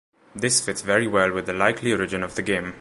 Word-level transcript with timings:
This 0.35 0.61
fits 0.65 0.81
very 0.81 1.05
well 1.05 1.31
with 1.31 1.45
the 1.45 1.53
likely 1.53 1.91
origin 1.93 2.23
of 2.23 2.33
the 2.33 2.41
game. 2.41 2.69